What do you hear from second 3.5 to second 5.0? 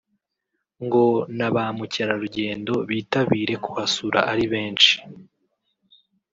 kuhasura ari benshi